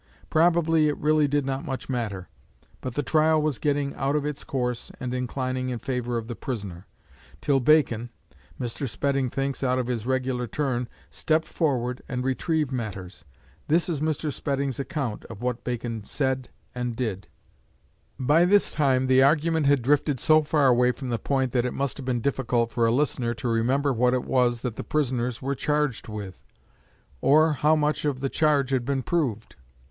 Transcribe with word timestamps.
Probably 0.31 0.87
it 0.87 0.97
really 0.97 1.27
did 1.27 1.45
not 1.45 1.63
much 1.63 1.87
matter; 1.87 2.27
but 2.81 2.95
the 2.95 3.03
trial 3.03 3.39
was 3.39 3.59
getting 3.59 3.93
out 3.93 4.15
of 4.15 4.25
its 4.25 4.43
course 4.43 4.91
and 4.99 5.13
inclining 5.13 5.69
in 5.69 5.77
favour 5.77 6.17
of 6.17 6.27
the 6.27 6.35
prisoner, 6.35 6.87
till 7.39 7.59
Bacon 7.59 8.09
Mr. 8.59 8.89
Spedding 8.89 9.29
thinks, 9.29 9.63
out 9.63 9.77
of 9.77 9.85
his 9.85 10.07
regular 10.07 10.47
turn 10.47 10.89
stepped 11.11 11.47
forward 11.47 12.01
and 12.09 12.23
retrieved 12.23 12.71
matters. 12.71 13.25
This 13.67 13.87
is 13.87 14.01
Mr. 14.01 14.33
Spedding's 14.33 14.79
account 14.79 15.23
of 15.25 15.43
what 15.43 15.63
Bacon 15.63 16.03
said 16.03 16.49
and 16.73 16.95
did: 16.95 17.27
"By 18.19 18.43
this 18.45 18.73
time 18.73 19.05
the 19.05 19.21
argument 19.21 19.67
had 19.67 19.83
drifted 19.83 20.19
so 20.19 20.41
far 20.41 20.65
away 20.65 20.91
from 20.93 21.09
the 21.09 21.19
point 21.19 21.51
that 21.51 21.63
it 21.63 21.75
must 21.75 21.97
have 21.97 22.07
been 22.07 22.21
difficult 22.21 22.71
for 22.71 22.87
a 22.87 22.91
listener 22.91 23.35
to 23.35 23.47
remember 23.47 23.93
what 23.93 24.15
it 24.15 24.23
was 24.25 24.61
that 24.61 24.77
the 24.77 24.83
prisoners 24.83 25.43
were 25.43 25.53
charged 25.53 26.07
with, 26.07 26.43
or 27.21 27.53
how 27.53 27.75
much 27.75 28.03
of 28.03 28.19
the 28.19 28.29
charge 28.29 28.71
had 28.71 28.83
been 28.83 29.03
proved. 29.03 29.55